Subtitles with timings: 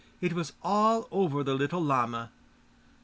[0.19, 2.31] it was all over the little llama.